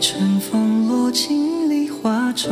[0.00, 2.50] 春风落尽梨花愁，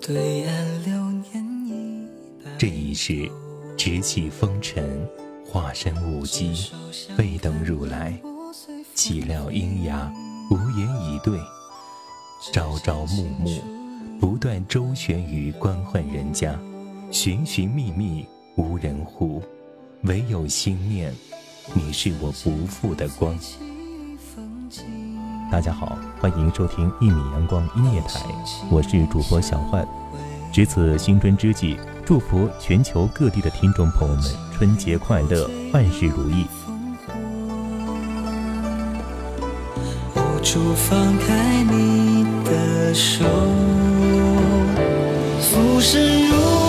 [0.00, 0.94] 对岸流
[1.32, 2.08] 年。
[2.56, 3.28] 这一世，
[3.76, 5.04] 执起风尘，
[5.44, 6.70] 化身舞姬，
[7.16, 8.16] 背等如来，
[8.94, 10.14] 岂料阴阳
[10.48, 11.36] 无言以对，
[12.52, 13.60] 朝朝暮暮，
[14.20, 16.56] 不断周旋于官宦人家，
[17.10, 18.24] 寻寻觅觅
[18.56, 19.42] 无人护，
[20.02, 21.12] 唯有心念，
[21.74, 23.36] 你是我不负的光。
[25.50, 28.20] 大家好，欢迎收听一米阳光音乐台，
[28.70, 29.86] 我是主播小焕。
[30.52, 36.46] 值此新春之际，祝福全球各地的听众朋友们春节快乐，万事如意。
[40.76, 43.24] 放开你的手，
[45.40, 46.61] 浮生如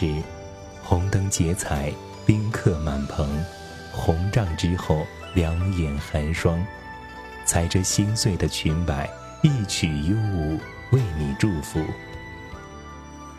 [0.00, 0.22] 日，
[0.82, 1.92] 红灯结彩，
[2.24, 3.28] 宾客满棚，
[3.92, 6.64] 红帐之后，两眼寒霜，
[7.44, 9.08] 踩着心碎的裙摆，
[9.42, 10.58] 一曲幽舞，
[10.92, 11.80] 为你祝福。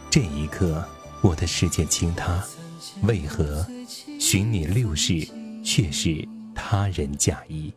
[0.09, 0.83] 这一刻，
[1.21, 2.43] 我的世界倾塌，
[3.03, 3.65] 为何
[4.19, 5.27] 寻你六世，
[5.63, 7.73] 却是他人嫁衣？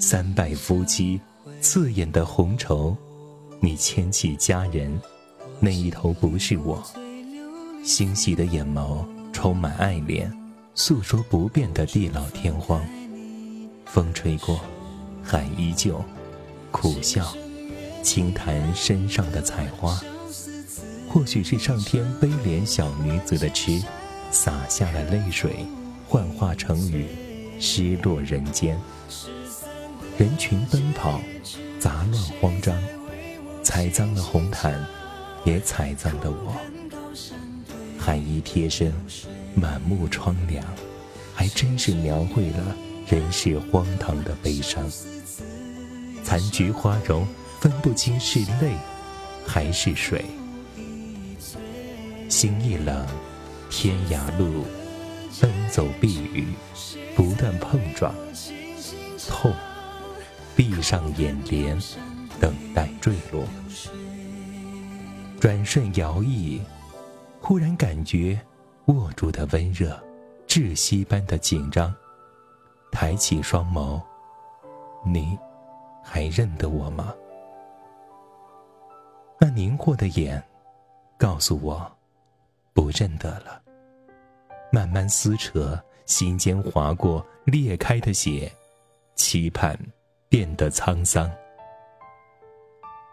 [0.00, 1.20] 三拜夫妻，
[1.60, 2.96] 刺眼的红绸，
[3.60, 5.00] 你牵起佳人，
[5.60, 6.82] 那一头不是我。
[7.86, 10.28] 欣喜的眼眸充满爱恋，
[10.74, 12.84] 诉说不变的地老天荒。
[13.84, 14.60] 风吹过，
[15.22, 16.04] 海依旧，
[16.72, 17.32] 苦笑，
[18.02, 20.00] 轻弹身上的彩花。
[21.08, 23.80] 或许是上天悲怜小女子的痴，
[24.32, 25.64] 洒下了泪水，
[26.08, 27.06] 幻化成雨，
[27.60, 28.76] 失落人间。
[30.18, 31.20] 人群奔跑，
[31.78, 32.76] 杂乱慌张，
[33.62, 34.84] 踩脏了红毯，
[35.44, 36.52] 也踩脏了我。
[38.06, 38.94] 寒衣贴身，
[39.56, 40.64] 满目疮凉，
[41.34, 42.76] 还真是描绘了
[43.08, 44.88] 人世荒唐的悲伤。
[46.22, 47.26] 残菊花容，
[47.58, 48.76] 分不清是泪
[49.44, 50.24] 还是水。
[52.28, 53.04] 心一冷，
[53.70, 54.64] 天涯路，
[55.40, 56.46] 奔走避雨，
[57.16, 58.14] 不断碰撞，
[59.28, 59.52] 痛，
[60.54, 61.76] 闭上眼帘，
[62.38, 63.42] 等待坠落。
[65.40, 66.60] 转瞬摇曳。
[67.48, 68.36] 忽然感觉
[68.86, 69.96] 握住的温热，
[70.48, 71.94] 窒息般的紧张。
[72.90, 74.02] 抬起双眸，
[75.04, 75.38] 你
[76.02, 77.14] 还认得我吗？
[79.38, 80.42] 那凝惑的眼
[81.16, 81.88] 告诉我，
[82.74, 83.62] 不认得了。
[84.72, 88.50] 慢慢撕扯，心间划过裂开的血，
[89.14, 89.78] 期盼
[90.28, 91.30] 变得沧桑。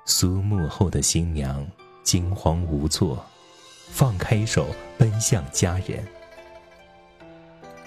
[0.05, 1.63] 苏幕后的新娘
[2.01, 3.23] 惊慌无措。
[3.93, 4.65] 放开手，
[4.97, 6.03] 奔向家人。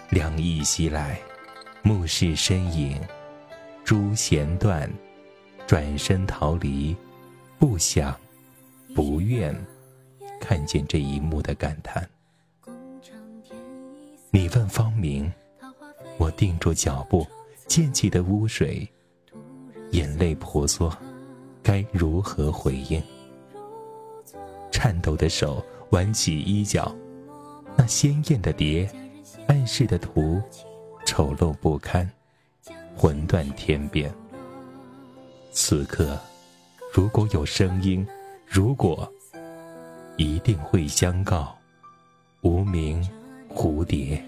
[0.09, 1.19] 凉意袭来，
[1.83, 2.97] 目视身影，
[3.85, 4.89] 珠弦断，
[5.67, 6.97] 转身逃离，
[7.59, 8.17] 不想，
[8.95, 9.53] 不愿，
[10.41, 12.09] 看见这一幕的感叹。
[14.31, 15.31] 你问芳名，
[16.19, 17.27] 我定住脚步，
[17.67, 18.89] 溅起的污水，
[19.91, 20.97] 眼泪婆娑，
[21.65, 23.03] 该如何回应？
[24.71, 25.61] 颤抖的手。
[25.91, 26.95] 挽起衣角，
[27.77, 28.91] 那鲜艳的蝶，
[29.47, 30.43] 暗示的图，
[31.05, 32.11] 丑陋不堪，
[32.97, 34.13] 魂断天边。
[35.53, 36.19] 此刻，
[36.93, 38.07] 如果有声音，
[38.47, 39.11] 如果，
[40.17, 41.57] 一定会相告，
[42.43, 43.07] 无名
[43.49, 44.23] 蝴蝶。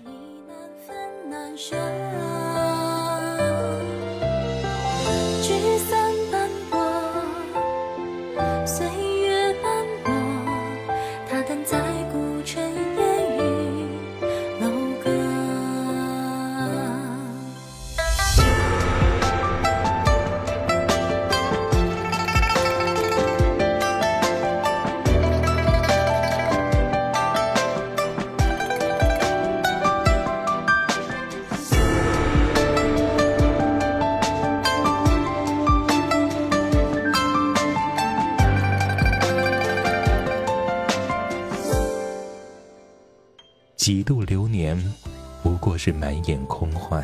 [43.79, 44.77] 几度流年，
[45.41, 47.03] 不过是满眼空幻。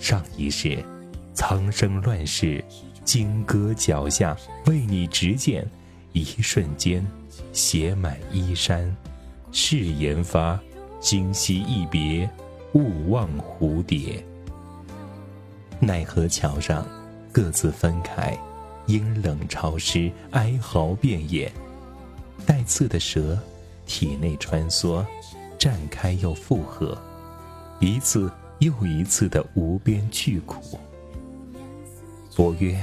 [0.00, 0.82] 上一世，
[1.34, 2.64] 苍生乱世，
[3.04, 4.34] 金戈脚下，
[4.64, 5.68] 为你执剑，
[6.12, 7.06] 一瞬间，
[7.52, 8.96] 写满衣衫。
[9.52, 10.58] 誓言发，
[10.98, 12.28] 今夕一别，
[12.72, 14.24] 勿忘蝴蝶。
[15.78, 16.86] 奈何桥上，
[17.30, 18.36] 各自分开，
[18.86, 21.52] 阴冷潮湿，哀嚎遍野。
[22.46, 23.38] 带刺的蛇，
[23.88, 25.04] 体内穿梭，
[25.58, 26.96] 绽开又复合，
[27.80, 30.78] 一次又一次的无边巨苦。
[32.30, 32.80] 佛曰：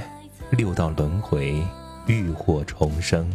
[0.50, 1.64] 六道轮回，
[2.06, 3.30] 浴火重生，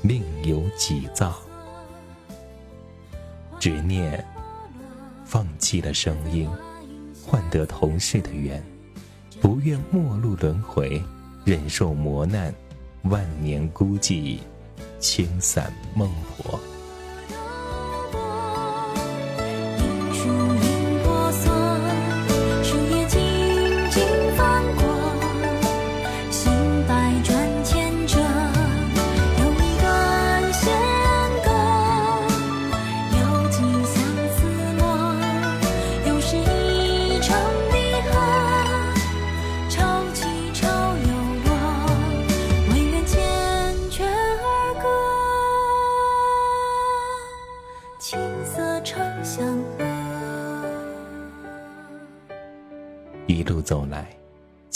[0.00, 1.38] 命由己造。
[3.60, 4.26] 执念，
[5.24, 6.48] 放弃了声音，
[7.24, 8.60] 换得同事的缘，
[9.40, 11.00] 不愿末路轮回，
[11.44, 12.52] 忍受磨难，
[13.02, 14.38] 万年孤寂，
[14.98, 16.58] 轻散孟婆。
[20.24, 20.61] 一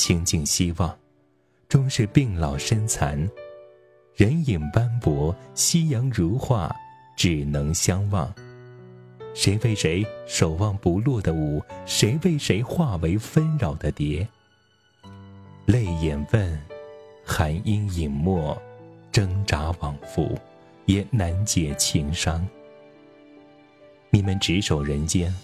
[0.06, 0.96] 倾尽希望，
[1.68, 3.28] 终是病老身残，
[4.14, 6.72] 人影斑驳，夕阳如画，
[7.16, 8.32] 只能相望。
[9.34, 11.60] 谁为谁守望不落的舞？
[11.86, 14.24] 谁为谁化为纷扰的蝶？
[15.64, 16.56] 泪眼问，
[17.24, 18.56] 寒阴隐没，
[19.10, 20.38] 挣扎往复，
[20.84, 22.46] 也难解情伤。
[24.10, 25.34] 你们执手人间，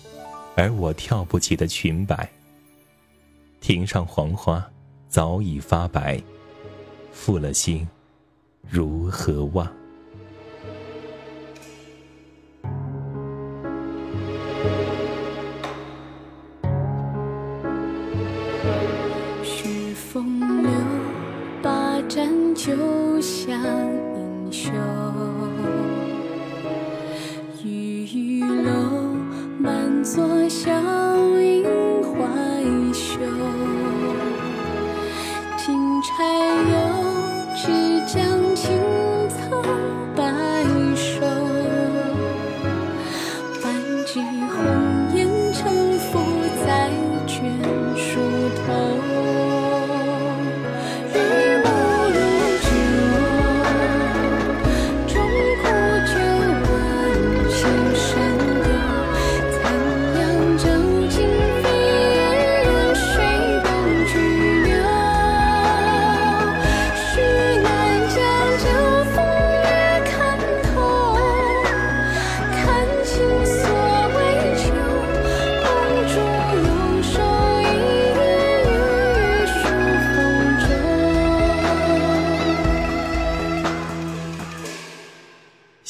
[0.54, 2.30] 而我跳不起的裙摆。
[3.62, 4.68] 庭上黄花
[5.06, 6.20] 早已发白，
[7.12, 7.88] 负了心，
[8.68, 9.64] 如何忘？
[19.44, 20.70] 是风流
[21.62, 22.72] 霸占酒
[23.20, 24.72] 香英雄，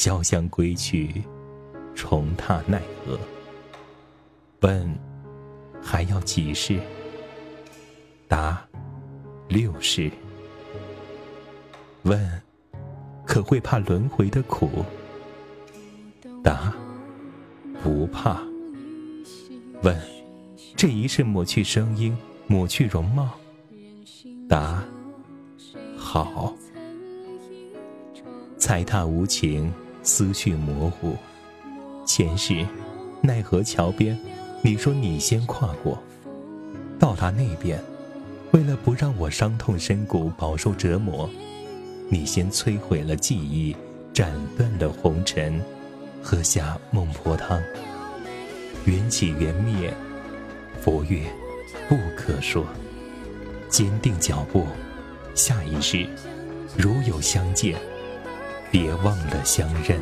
[0.03, 1.23] 潇湘归去，
[1.95, 3.17] 重踏奈何？
[4.63, 4.99] 问
[5.81, 6.81] 还要几世？
[8.27, 8.61] 答
[9.47, 10.11] 六世。
[12.03, 12.43] 问
[13.25, 14.85] 可会怕轮回的苦？
[16.43, 16.75] 答
[17.81, 18.43] 不怕。
[19.85, 19.97] 问
[20.75, 22.19] 这一世抹去声音，
[22.49, 23.39] 抹去容貌？
[24.49, 24.83] 答
[25.97, 26.53] 好。
[28.59, 29.73] 踩踏无情。
[30.03, 31.17] 思绪模糊，
[32.05, 32.67] 前世
[33.21, 34.19] 奈何桥边，
[34.61, 36.03] 你说你先跨过，
[36.99, 37.81] 到达那边，
[38.51, 41.31] 为了不让我伤痛深谷，饱受折磨，
[42.09, 43.77] 你先摧毁了记忆，
[44.13, 45.63] 斩断了红尘，
[46.21, 47.63] 喝下孟婆汤，
[48.85, 49.95] 缘起缘灭，
[50.81, 51.23] 佛曰
[51.89, 52.67] 不可说，
[53.69, 54.67] 坚定脚步，
[55.37, 56.09] 下一世
[56.77, 57.79] 如有相见。
[58.73, 60.01] 别忘了相认。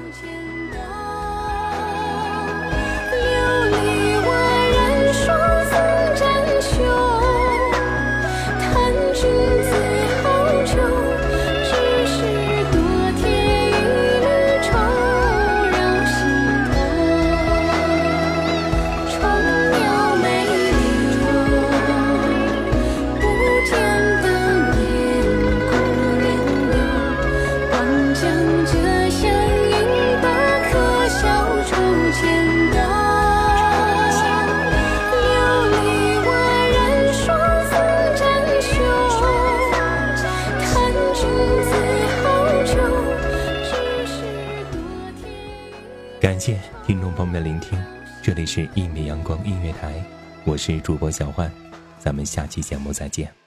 [47.30, 47.80] 们的聆听，
[48.20, 50.04] 这里是一米阳光音乐台，
[50.44, 51.48] 我是主播小焕，
[51.96, 53.39] 咱们下期节目再见。